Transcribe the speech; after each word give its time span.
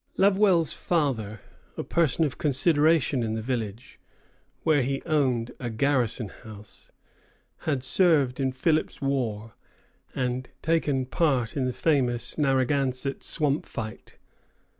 Lovewell's 0.17 0.73
father, 0.73 1.41
a 1.77 1.83
person 1.83 2.25
of 2.25 2.39
consideration 2.39 3.21
in 3.21 3.35
the 3.35 3.41
village, 3.43 3.99
where 4.63 4.81
he 4.81 5.03
owned 5.03 5.51
a 5.59 5.69
"garrison 5.69 6.29
house," 6.29 6.89
had 7.69 7.83
served 7.83 8.39
in 8.39 8.51
Philip's 8.51 8.99
War, 8.99 9.53
and 10.15 10.49
taken 10.63 11.05
part 11.05 11.55
in 11.55 11.65
the 11.65 11.71
famous 11.71 12.35
Narragansett 12.35 13.21
Swamp 13.21 13.67
Fight. 13.67 14.17